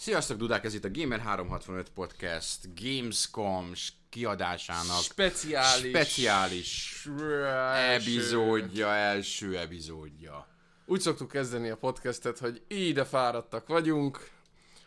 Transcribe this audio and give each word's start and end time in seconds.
Sziasztok, 0.00 0.36
Dudák, 0.36 0.64
ez 0.64 0.74
itt 0.74 0.84
a 0.84 0.88
Gamer365 0.88 1.86
Podcast 1.94 2.68
Gamescom 2.82 3.72
kiadásának 4.08 5.02
Speciális. 5.02 5.88
speciális 5.88 7.06
epizódja, 7.74 8.88
első 8.88 9.58
epizódja. 9.58 10.46
Úgy 10.86 11.00
szoktuk 11.00 11.28
kezdeni 11.28 11.68
a 11.68 11.76
podcastet, 11.76 12.38
hogy 12.38 12.62
ide 12.68 13.04
fáradtak 13.04 13.66
vagyunk, 13.66 14.30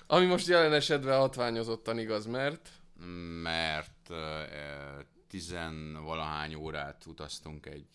ami 0.07 0.25
most 0.25 0.47
jelen 0.47 0.73
esetben 0.73 1.17
hatványozottan 1.17 1.99
igaz, 1.99 2.25
mert 2.25 2.69
Mert 3.43 4.09
uh, 4.09 4.17
tizenvalahány 5.27 6.55
órát 6.55 7.05
utaztunk 7.05 7.65
egy 7.65 7.87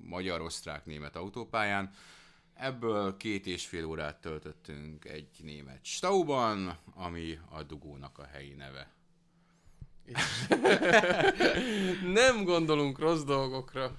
magyar-osztrák-német 0.00 1.16
autópályán, 1.16 1.90
Ebből 2.54 3.16
két 3.16 3.46
és 3.46 3.66
fél 3.66 3.84
órát 3.84 4.20
töltöttünk 4.20 5.04
egy 5.04 5.28
német 5.42 5.84
Stauban, 5.84 6.78
ami 6.94 7.38
a 7.50 7.62
dugónak 7.62 8.18
a 8.18 8.24
helyi 8.24 8.54
neve. 8.54 8.90
nem 12.22 12.44
gondolunk 12.44 12.98
rossz 12.98 13.22
dolgokra. 13.22 13.98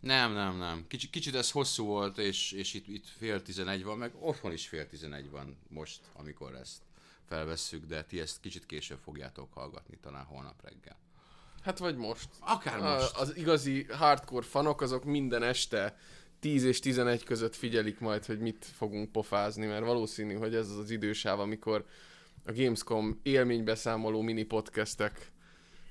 Nem, 0.00 0.32
nem, 0.32 0.56
nem. 0.56 0.84
Kicsit, 0.88 1.10
kicsit 1.10 1.34
ez 1.34 1.50
hosszú 1.50 1.84
volt, 1.84 2.18
és, 2.18 2.52
és 2.52 2.74
itt, 2.74 2.88
itt 2.88 3.06
fél 3.06 3.42
tizenegy 3.42 3.84
van, 3.84 3.98
meg 3.98 4.12
otthon 4.20 4.52
is 4.52 4.68
fél 4.68 4.86
tizenegy 4.86 5.30
van 5.30 5.58
most, 5.68 6.00
amikor 6.12 6.54
ezt 6.54 6.82
felvesszük, 7.28 7.84
de 7.84 8.04
ti 8.04 8.20
ezt 8.20 8.40
kicsit 8.40 8.66
később 8.66 8.98
fogjátok 8.98 9.52
hallgatni, 9.52 9.98
talán 10.00 10.24
holnap 10.24 10.64
reggel. 10.64 10.96
Hát 11.62 11.78
vagy 11.78 11.96
most. 11.96 12.28
Akár 12.40 12.80
most. 12.80 13.16
A, 13.16 13.20
az 13.20 13.36
igazi 13.36 13.84
hardcore 13.84 14.46
fanok 14.46 14.80
azok 14.80 15.04
minden 15.04 15.42
este 15.42 15.98
10 16.40 16.64
és 16.64 16.80
11 16.80 17.24
között 17.24 17.54
figyelik 17.54 17.98
majd, 18.00 18.24
hogy 18.24 18.38
mit 18.38 18.64
fogunk 18.64 19.12
pofázni, 19.12 19.66
mert 19.66 19.84
valószínű, 19.84 20.34
hogy 20.34 20.54
ez 20.54 20.70
az 20.70 20.76
az 20.76 20.90
idősáv, 20.90 21.40
amikor 21.40 21.86
a 22.44 22.52
Gamescom 22.52 23.20
élménybeszámoló 23.22 24.20
mini 24.20 24.42
podcastek 24.42 25.32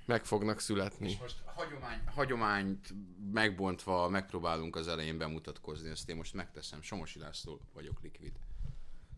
meg 0.06 0.26
fognak 0.26 0.60
születni. 0.60 1.10
És 1.10 1.18
most 1.20 1.36
hagyomány, 1.46 2.00
hagyományt 2.06 2.94
megbontva 3.34 4.10
megpróbálunk 4.10 4.76
az 4.76 4.88
elején 4.88 5.18
bemutatkozni, 5.18 5.90
ezt 5.90 6.10
én 6.10 6.16
most 6.16 6.34
megteszem. 6.34 6.82
Somosi 6.82 7.20
László 7.20 7.62
vagyok, 7.74 8.02
Liquid. 8.02 8.34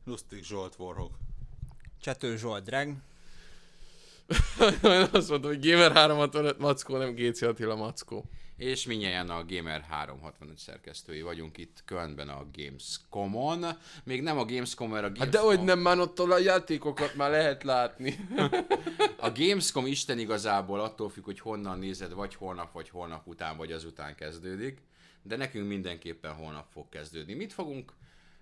Lustig 0.06 0.44
Zsolt 0.44 0.76
Warhawk. 0.78 1.18
Csető 2.00 2.38
Zsolt 2.38 2.64
Drag. 2.64 2.96
azt 5.12 5.30
mondtam, 5.30 5.52
hogy 5.52 5.70
Gamer 5.70 5.92
365 5.92 6.58
Mackó, 6.58 6.98
nem 6.98 7.16
GC 7.16 7.42
Attila 7.42 7.76
Mackó. 7.76 8.26
És 8.60 8.86
minnyáján 8.86 9.30
a 9.30 9.46
Gamer 9.46 9.82
365 9.82 10.58
szerkesztői 10.58 11.22
vagyunk 11.22 11.58
itt 11.58 11.82
Kölnben 11.86 12.30
a 12.30 12.46
Gamescom-on. 12.54 13.66
Még 14.04 14.22
nem 14.22 14.38
a 14.38 14.46
Gamescom, 14.46 14.90
mert 14.90 15.04
a 15.04 15.12
Gamescom... 15.12 15.26
Hát 15.26 15.34
de 15.34 15.40
hogy 15.40 15.64
nem, 15.64 15.80
már 15.80 16.00
ott 16.00 16.20
a 16.20 16.38
játékokat 16.38 17.16
már 17.16 17.30
lehet 17.30 17.64
látni. 17.64 18.16
a 19.18 19.32
Gamescom 19.32 19.86
Isten 19.86 20.20
igazából 20.20 20.80
attól 20.80 21.10
függ, 21.10 21.24
hogy 21.24 21.40
honnan 21.40 21.80
nézed, 21.80 22.14
vagy 22.14 22.36
holnap, 22.36 22.74
vagy 22.74 22.90
holnap 22.90 23.28
után, 23.28 23.58
vagy 23.58 23.72
azután 23.72 24.16
kezdődik. 24.16 24.78
De 25.22 25.36
nekünk 25.36 25.68
mindenképpen 25.68 26.34
holnap 26.34 26.68
fog 26.72 26.90
kezdődni. 26.90 27.34
Mit 27.34 27.54
fogunk 27.54 27.94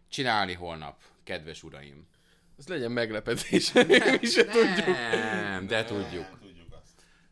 csinálni 0.10 0.54
holnap, 0.54 1.02
kedves 1.24 1.64
uraim? 1.64 2.08
Ez 2.58 2.68
legyen 2.68 2.92
meglepetés, 2.92 3.74
mi 4.22 4.26
se 4.26 4.46
tudjuk. 4.46 4.86
Nem, 5.12 5.68
de 5.68 5.84
tudjuk. 5.84 6.47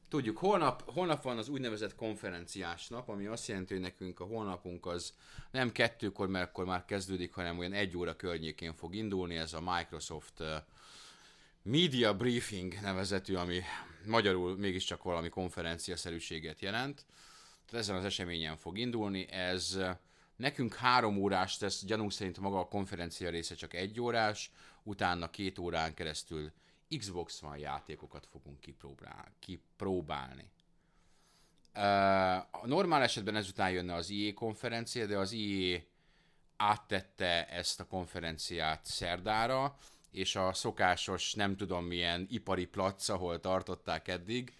Tudjuk 0.09 0.38
holnap, 0.38 0.92
holnap 0.92 1.23
van 1.23 1.38
az 1.38 1.50
úgynevezett 1.50 1.95
konferenciás 1.95 2.88
nap, 2.88 3.09
ami 3.09 3.25
azt 3.25 3.48
jelenti, 3.48 3.73
hogy 3.73 3.81
nekünk 3.81 4.20
a 4.20 4.25
holnapunk 4.25 4.86
az 4.86 5.14
nem 5.52 5.72
kettőkor, 5.72 6.28
mert 6.28 6.48
akkor 6.50 6.66
már 6.66 6.86
kezdődik, 6.86 7.34
hanem 7.34 7.58
olyan 7.58 7.73
egy 7.73 7.98
óra 7.98 8.16
környékén 8.16 8.73
fog 8.73 8.95
indulni, 8.95 9.36
ez 9.36 9.53
a 9.53 9.61
Microsoft 9.76 10.39
uh, 10.39 10.48
Media 11.61 12.16
Briefing 12.16 12.80
nevezetű, 12.81 13.36
ami 13.36 13.61
magyarul 14.06 14.58
mégiscsak 14.58 15.03
valami 15.03 15.30
konferenciaszerűséget 15.30 16.61
jelent. 16.61 17.06
Tehát 17.66 17.86
ezen 17.86 17.95
az 17.95 18.05
eseményen 18.05 18.58
fog 18.58 18.77
indulni, 18.77 19.30
ez 19.30 19.76
uh, 19.76 19.89
nekünk 20.36 20.73
három 20.73 21.17
órás 21.17 21.58
tesz, 21.58 21.86
gyanúk 21.86 22.11
szerint 22.11 22.39
maga 22.39 22.60
a 22.60 22.67
konferencia 22.67 23.30
része 23.30 23.55
csak 23.55 23.73
egy 23.73 24.02
órás, 24.02 24.52
utána 24.83 25.30
két 25.30 25.60
órán 25.60 25.93
keresztül 25.93 26.52
Xbox 26.98 27.42
One 27.42 27.58
játékokat 27.58 28.26
fogunk 28.32 28.60
kipróbál, 28.60 29.32
kipróbálni. 29.40 30.50
A 32.52 32.68
normál 32.68 33.02
esetben 33.02 33.36
ezután 33.36 33.72
jönne 33.72 33.94
az 33.94 34.10
IE 34.10 34.34
konferencia, 34.34 35.06
de 35.06 35.18
az 35.18 35.32
IE 35.32 35.84
áttette 36.58 37.48
ezt 37.48 37.80
a 37.80 37.88
konferenciát 37.88 38.86
szerdára, 38.86 39.78
és 40.12 40.36
a 40.36 40.54
szokásos, 40.54 41.34
nem 41.34 41.56
tudom 41.56 41.86
milyen 41.86 42.28
ipari 42.30 42.66
plac, 42.66 43.10
ahol 43.10 43.40
tartották 43.40 44.08
eddig, 44.08 44.54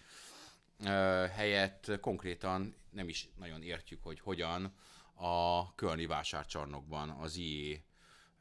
helyett 1.34 2.00
konkrétan 2.00 2.74
nem 2.90 3.08
is 3.08 3.28
nagyon 3.38 3.62
értjük, 3.62 4.02
hogy 4.02 4.20
hogyan 4.20 4.74
a 5.14 5.74
Kölni 5.74 6.06
vásárcsarnokban 6.06 7.10
az 7.10 7.36
IE 7.36 7.80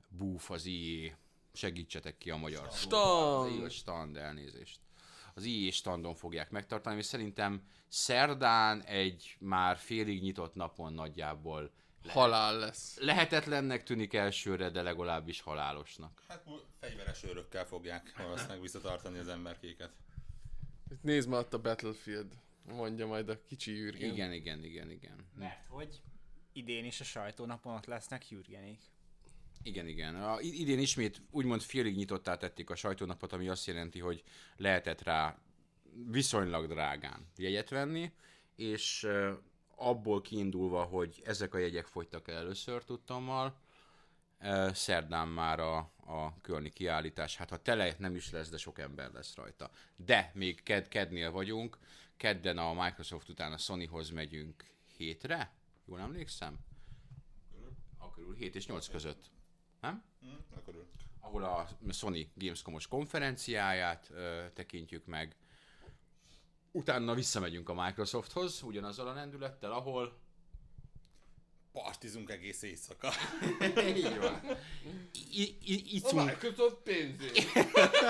booth, 0.10 0.52
az 0.52 0.66
IE 0.66 1.18
segítsetek 1.56 2.18
ki 2.18 2.30
a 2.30 2.38
magyar. 2.38 2.72
Stand. 2.72 3.52
Az 3.52 3.60
IE 3.60 3.70
stand, 3.70 4.18
elnézést. 4.18 4.80
Az 5.34 5.44
IE 5.44 5.72
standon 5.72 6.16
fogják 6.16 6.50
megtartani, 6.50 6.98
és 6.98 7.06
szerintem 7.06 7.62
szerdán 7.88 8.84
egy 8.84 9.36
már 9.40 9.78
félig 9.78 10.22
nyitott 10.22 10.56
napon 10.56 10.94
nagyjából 10.94 11.72
Halál 12.08 12.58
lesz. 12.58 12.98
lehetetlennek 13.00 13.84
tűnik 13.84 14.14
elsőre, 14.14 14.70
de 14.70 14.82
legalábbis 14.82 15.42
halálosnak. 15.42 16.24
Hát 16.28 16.44
fegyveres 16.80 17.24
őrökkel 17.24 17.66
fogják 17.66 18.14
valószínűleg 18.18 18.62
visszatartani 18.62 19.18
az 19.18 19.28
emberkéket. 19.28 19.92
Nézd 21.02 21.30
már 21.30 21.40
ott 21.40 21.54
a 21.54 21.62
Battlefield, 21.62 22.32
mondja 22.64 23.08
majd 23.08 23.30
a 23.30 23.42
kicsi 23.44 23.72
Jürgen. 23.76 24.12
Igen, 24.12 24.34
igen, 24.34 24.64
igen, 24.64 24.90
igen. 24.92 25.28
Mert 25.34 25.66
hogy 25.66 26.02
idén 26.54 26.86
is 26.86 27.00
a 27.00 27.04
sajtónapon 27.04 27.76
ott 27.76 27.86
lesznek 27.86 28.30
Jürgenék. 28.30 28.80
Igen, 29.66 29.88
igen. 29.88 30.16
A, 30.16 30.40
idén 30.42 30.80
ismét 30.80 31.22
úgymond 31.32 31.62
félig 31.62 31.96
nyitottá 31.96 32.38
tették 32.38 32.70
a 32.70 32.76
sajtónapot, 32.76 33.34
ami 33.34 33.48
azt 33.48 33.66
jelenti, 33.66 34.00
hogy 34.00 34.24
lehetett 34.56 35.02
rá 35.02 35.40
viszonylag 36.08 36.68
drágán 36.68 37.28
jegyet 37.38 37.70
venni, 37.70 38.12
és 38.56 39.08
abból 39.76 40.22
kiindulva, 40.22 40.84
hogy 40.84 41.22
ezek 41.26 41.54
a 41.54 41.58
jegyek 41.58 41.86
fogytak 41.86 42.28
el 42.28 42.36
először 42.36 42.84
tudtommal, 42.84 43.60
szerdán 44.72 45.28
már 45.28 45.60
a, 45.60 45.78
a 46.06 46.42
kölni 46.42 46.70
kiállítás, 46.70 47.38
hát 47.38 47.50
ha 47.50 47.62
tele 47.62 47.96
nem 47.98 48.16
is 48.16 48.32
lesz, 48.32 48.50
de 48.50 48.58
sok 48.58 48.80
ember 48.80 49.12
lesz 49.12 49.36
rajta. 49.36 49.70
De 49.96 50.32
még 50.34 50.64
ked, 50.64 50.88
kednél 50.88 51.32
vagyunk, 51.32 51.78
kedden 52.18 52.58
a 52.58 52.84
Microsoft 52.84 53.30
után 53.30 53.52
a 53.52 53.58
Sonyhoz 53.58 54.10
megyünk 54.10 54.66
hétre, 54.98 55.54
jól 55.86 56.00
emlékszem? 56.00 56.58
A 57.98 58.12
körül 58.12 58.36
7 58.36 58.56
és 58.56 58.68
8 58.68 58.88
között. 58.88 59.34
Nem? 59.86 60.04
Ő. 60.68 60.86
ahol 61.20 61.44
a 61.44 61.68
Sony 61.92 62.32
Gamescom-os 62.36 62.88
konferenciáját 62.88 64.10
ö, 64.10 64.46
tekintjük 64.54 65.06
meg. 65.06 65.36
Utána 66.72 67.14
visszamegyünk 67.14 67.70
a 67.70 67.84
Microsofthoz, 67.84 68.62
ugyanazzal 68.62 69.08
a 69.08 69.14
lendülettel, 69.14 69.72
ahol... 69.72 70.24
Partizunk 71.84 72.30
egész 72.30 72.62
éjszaka. 72.62 73.12
Így 73.96 74.18
van. 74.18 74.58
I- 75.32 75.56
i- 75.64 75.82
A 75.84 75.90
iszunk, 75.92 76.26
Microsoft 76.26 76.76
pénzét. 76.84 77.48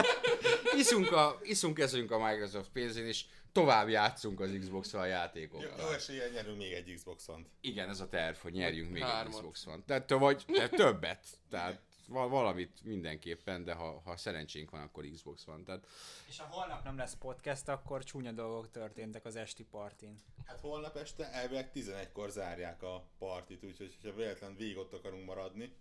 iszunk, 0.82 1.12
a, 1.12 1.40
iszunk 1.44 1.80
ezünk 1.80 2.12
a 2.12 2.28
Microsoft 2.28 2.70
pénzén, 2.70 3.06
és 3.06 3.26
tovább 3.52 3.90
játszunk 3.90 4.40
az 4.40 4.58
Xbox-val 4.60 5.06
Jó, 5.06 5.12
játékokkal. 5.12 5.80
jó 5.80 5.88
eséllyel 5.88 6.30
nyerünk 6.30 6.58
még 6.58 6.72
egy 6.72 6.94
Xbox-ot. 6.96 7.40
Igen, 7.62 7.90
ez 7.90 8.00
a 8.00 8.10
terv, 8.10 8.36
hogy 8.38 8.54
nyerjünk 8.54 8.92
még 8.92 9.02
egy 9.02 9.10
Hármat. 9.10 9.34
Xbox 9.36 9.66
One. 9.66 9.84
Tehát, 9.88 10.10
vagy 10.10 10.44
de 10.48 10.70
többet. 10.70 11.26
Tehát 11.50 11.82
valamit 12.08 12.84
mindenképpen, 12.84 13.64
de 13.64 13.74
ha, 13.74 14.02
ha 14.06 14.18
szerencsénk 14.18 14.70
van, 14.70 14.82
akkor 14.82 15.06
Xbox 15.14 15.44
van. 15.44 15.64
Tehát 15.64 15.88
És 16.28 16.40
ha 16.40 16.46
holnap 16.46 16.84
nem 16.84 16.98
lesz 16.98 17.16
podcast, 17.16 17.68
akkor 17.68 18.04
csúnya 18.04 18.32
dolgok 18.32 18.72
történtek 18.72 19.26
az 19.26 19.36
esti 19.36 19.64
partin. 19.64 20.16
Hát 20.46 20.60
holnap 20.60 20.96
este 20.96 21.32
elvileg 21.32 21.72
11-kor 21.74 22.30
zárják 22.30 22.84
a 22.84 23.08
partit, 23.18 23.64
úgyhogy 23.64 23.98
ha 24.04 24.14
véletlen 24.14 24.56
végig 24.56 24.78
ott 24.78 24.94
akarunk 24.94 25.26
maradni. 25.26 25.74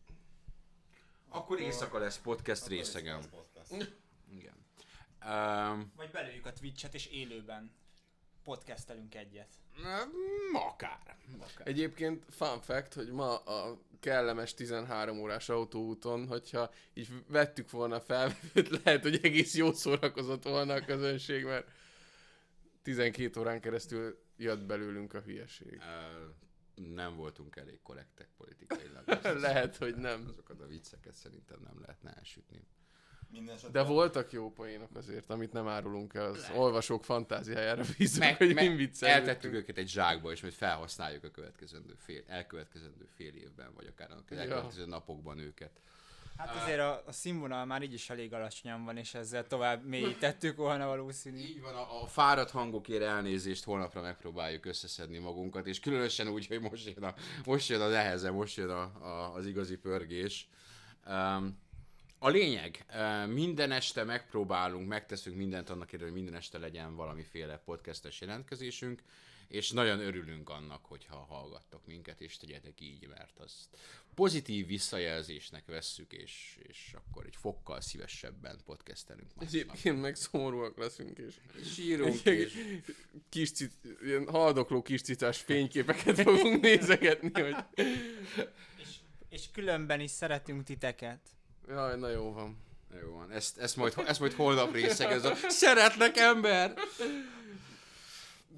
akkor 1.28 1.60
éjszaka 1.60 1.98
lesz 1.98 2.18
podcast 2.18 2.66
részegem. 2.66 3.20
podcast. 3.30 3.94
Igen. 4.30 4.54
Um, 5.26 5.92
Vagy 5.96 6.10
belőjük 6.10 6.46
a 6.46 6.52
Twitch-et 6.52 6.94
és 6.94 7.06
élőben 7.06 7.72
podcastelünk 8.44 9.14
egyet. 9.14 9.54
akár. 10.52 11.16
akár. 11.40 11.68
Egyébként 11.68 12.24
fun 12.30 12.60
fact, 12.60 12.94
hogy 12.94 13.10
ma 13.10 13.36
a 13.36 13.78
kellemes 14.04 14.54
13 14.54 15.18
órás 15.18 15.48
autóúton, 15.48 16.26
hogyha 16.26 16.70
így 16.94 17.08
vettük 17.28 17.70
volna 17.70 18.00
fel, 18.00 18.36
lehet, 18.84 19.02
hogy 19.02 19.18
egész 19.22 19.54
jó 19.54 19.72
szórakozott 19.72 20.42
volna 20.42 20.74
a 20.74 20.84
közönség, 20.84 21.44
mert 21.44 21.70
12 22.82 23.40
órán 23.40 23.60
keresztül 23.60 24.18
jött 24.36 24.64
belőlünk 24.66 25.14
a 25.14 25.20
hülyeség. 25.20 25.76
Uh, 25.76 26.84
nem 26.94 27.16
voltunk 27.16 27.56
elég 27.56 27.80
korrektek 27.82 28.28
politikailag. 28.36 29.04
Lehet, 29.46 29.76
hogy 29.76 29.96
nem. 29.96 30.26
Azokat 30.28 30.60
a 30.60 30.66
vicceket 30.66 31.14
szerintem 31.14 31.60
nem 31.64 31.80
lehetne 31.80 32.12
elsütni. 32.12 32.66
Minden 33.34 33.54
esetre 33.54 33.82
De 33.82 33.88
voltak 33.88 34.32
jó 34.32 34.50
poénok 34.52 34.96
azért, 34.96 35.30
amit 35.30 35.52
nem 35.52 35.68
árulunk 35.68 36.14
el, 36.14 36.24
az 36.24 36.40
Lehet. 36.40 36.56
olvasók 36.56 37.04
fantáziájára 37.04 37.82
bízunk, 37.98 38.24
Meg, 38.24 38.36
hogy 38.36 38.54
meg 38.54 38.68
mi 38.70 38.76
viccelődtünk. 38.76 39.28
eltettük 39.28 39.52
őket 39.52 39.78
egy 39.78 39.88
zsákba, 39.88 40.32
és 40.32 40.40
majd 40.40 40.54
felhasználjuk 40.54 41.24
a 41.24 41.30
következendő 41.30 41.94
fél, 41.98 42.22
elkövetkezendő 42.26 43.08
fél 43.16 43.34
évben, 43.34 43.70
vagy 43.74 43.86
akár 43.86 44.10
a 44.10 44.22
Ja. 44.30 44.36
elkövetkező 44.38 44.86
napokban 44.86 45.38
őket. 45.38 45.70
Hát 46.36 46.62
azért 46.62 46.78
a, 46.80 47.02
a 47.06 47.12
színvonal 47.12 47.64
már 47.64 47.82
így 47.82 47.92
is 47.92 48.10
elég 48.10 48.32
alacsonyan 48.32 48.84
van, 48.84 48.96
és 48.96 49.14
ezzel 49.14 49.46
tovább 49.46 49.84
mélyítettük 49.86 50.56
volna 50.56 50.86
valószínű. 50.86 51.38
Így 51.38 51.60
van, 51.60 51.74
a, 51.74 52.02
a 52.02 52.06
fáradt 52.06 52.50
hangokért 52.50 53.02
elnézést, 53.02 53.64
holnapra 53.64 54.00
megpróbáljuk 54.00 54.64
összeszedni 54.66 55.18
magunkat, 55.18 55.66
és 55.66 55.80
különösen 55.80 56.28
úgy, 56.28 56.46
hogy 56.46 56.60
most 56.60 56.86
jön 56.94 57.04
a, 57.04 57.14
most 57.44 57.68
jön 57.68 57.80
a 57.80 57.88
neheze, 57.88 58.30
most 58.30 58.56
jön 58.56 58.68
a, 58.70 58.82
a, 58.82 59.34
az 59.34 59.46
igazi 59.46 59.76
pörgés. 59.76 60.48
Um, 61.06 61.62
a 62.24 62.28
lényeg, 62.28 62.84
minden 63.28 63.70
este 63.72 64.04
megpróbálunk, 64.04 64.88
megteszünk 64.88 65.36
mindent 65.36 65.70
annak 65.70 65.84
érdekében, 65.92 66.12
hogy 66.12 66.22
minden 66.22 66.40
este 66.40 66.58
legyen 66.58 66.94
valamiféle 66.96 67.58
podcastes 67.58 68.20
jelentkezésünk, 68.20 69.02
és 69.48 69.70
nagyon 69.70 70.00
örülünk 70.00 70.48
annak, 70.48 70.84
hogyha 70.84 71.16
hallgattok 71.16 71.86
minket, 71.86 72.20
és 72.20 72.36
tegyetek 72.36 72.80
így, 72.80 73.08
mert 73.08 73.38
azt 73.38 73.68
pozitív 74.14 74.66
visszajelzésnek 74.66 75.66
vesszük, 75.66 76.12
és, 76.12 76.58
és 76.62 76.94
akkor 76.94 77.26
egy 77.26 77.36
fokkal 77.36 77.80
szívesebben 77.80 78.60
podcastelünk. 78.64 79.30
Egyébként 79.38 80.00
meg 80.00 80.14
szomorúak 80.14 80.78
leszünk, 80.78 81.18
és 81.18 81.34
Sírunk, 81.74 82.26
Egy- 82.26 82.38
és 82.38 82.54
kis 83.28 83.52
cic, 83.52 83.72
ilyen 84.02 84.28
haldokló 84.28 84.82
kis 84.82 85.02
cicás 85.02 85.38
fényképeket 85.38 86.20
fogunk 86.20 86.60
nézegetni, 86.60 87.40
hogy 87.42 87.56
És, 88.76 88.96
és 89.28 89.50
különben 89.50 90.00
is 90.00 90.10
szeretünk 90.10 90.62
titeket. 90.62 91.20
Jaj, 91.68 91.98
na 91.98 92.08
jó 92.08 92.32
van. 92.32 92.62
Jó 93.02 93.14
van, 93.14 93.30
ezt, 93.30 93.58
ezt, 93.58 93.76
majd, 93.76 93.94
ezt 94.06 94.20
majd 94.20 94.32
holnap 94.32 94.72
részeg, 94.72 95.10
ez 95.10 95.24
a 95.24 95.34
szeretlek 95.48 96.16
ember! 96.16 96.74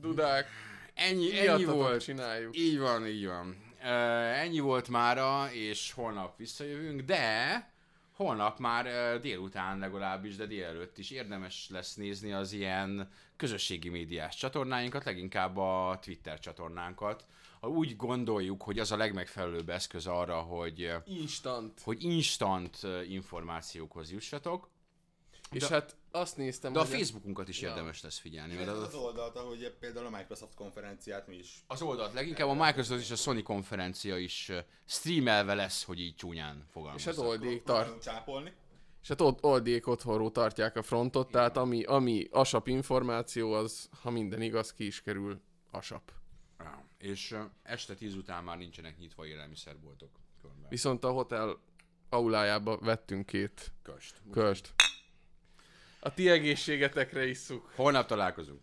Dudák, 0.01 0.47
Ennyi, 0.95 1.39
ennyi 1.49 1.65
volt. 1.65 2.03
csináljuk. 2.03 2.57
Így 2.57 2.79
van, 2.79 3.07
így 3.07 3.27
van. 3.27 3.65
Uh, 3.81 4.41
ennyi 4.41 4.59
volt 4.59 4.89
mára, 4.89 5.49
és 5.53 5.93
holnap 5.93 6.37
visszajövünk, 6.37 7.01
de 7.01 7.71
holnap 8.17 8.59
már 8.59 9.21
délután 9.21 9.79
legalábbis, 9.79 10.37
de 10.37 10.47
délelőtt 10.47 10.99
is 10.99 11.11
érdemes 11.11 11.69
lesz 11.71 11.95
nézni 11.95 12.33
az 12.33 12.53
ilyen 12.53 13.11
közösségi 13.37 13.89
médiás 13.89 14.37
csatornáinkat, 14.37 15.05
leginkább 15.05 15.57
a 15.57 15.99
Twitter 16.03 16.39
csatornánkat. 16.39 17.27
Ha 17.61 17.69
úgy 17.69 17.97
gondoljuk, 17.97 18.63
hogy 18.63 18.79
az 18.79 18.93
a 18.93 18.97
legmegfelelőbb 18.97 19.69
eszköz 19.69 20.07
arra, 20.07 20.37
hogy, 20.41 20.93
Instant. 21.05 21.81
hogy 21.81 22.05
instant 22.05 22.79
információkhoz 23.09 24.13
jussatok, 24.13 24.69
És 25.51 25.63
De- 25.63 25.69
hát 25.69 25.97
azt 26.11 26.37
néztem, 26.37 26.73
de 26.73 26.79
a 26.79 26.85
Facebookunkat 26.85 27.49
is 27.49 27.61
Ja. 27.61 27.69
érdemes 27.69 28.03
lesz 28.03 28.19
figyelni. 28.19 28.55
Mert 28.55 28.69
az, 28.69 28.83
az 28.83 28.95
oldalt, 28.95 29.37
ahogy 29.37 29.75
például 29.81 30.07
a 30.07 30.11
Microsoft 30.11 30.55
konferenciát 30.55 31.27
mi 31.27 31.37
is 31.37 31.65
az 31.67 31.83
oldalt 31.83 32.13
leginkább 32.13 32.49
a 32.49 32.55
Microsoft 32.65 33.01
és 33.01 33.11
a 33.11 33.17
Sony 33.17 33.43
konferencia 33.43 34.17
is 34.19 34.53
streamelve 34.85 35.55
lesz, 35.55 35.85
hogy 35.85 36.01
így 36.01 36.15
csúnyán 36.15 36.67
és 36.97 37.05
hát 37.05 37.17
oldék 37.19 37.63
tart, 37.63 38.03
csápolni. 38.03 38.53
és 39.03 39.09
hát 39.09 39.21
ott 39.21 39.43
oldék 39.45 39.87
otthonról 39.87 40.31
tartják 40.33 40.77
a 40.77 40.83
frontot, 40.83 41.31
tehát 41.31 41.57
ami, 41.57 41.83
ami 41.83 42.27
asap 42.31 42.69
információ, 42.69 43.53
az, 43.53 43.89
ha 44.03 44.11
minden 44.11 44.43
igaz, 44.43 44.73
ki 44.73 44.87
is 44.87 45.03
kerül 45.03 45.41
asap. 45.71 46.13
Ja. 46.59 46.89
És 46.99 47.37
este 47.63 47.95
tíz 47.95 48.15
után 48.15 48.45
már 48.45 48.57
nincsenek 48.57 48.99
nyitva 48.99 49.27
élelmiszerboltok. 49.27 50.11
Körben. 50.43 50.67
Viszont 50.69 51.05
a 51.05 51.11
hotel 51.11 51.59
aulájába 52.09 52.79
vettünk 52.79 53.27
két 53.27 53.73
Köst. 53.83 54.23
köst. 54.33 54.75
A 56.07 56.15
ti 56.15 56.29
egészségetekre 56.31 57.27
isszuk. 57.27 57.71
Holnap 57.75 58.07
találkozunk. 58.07 58.61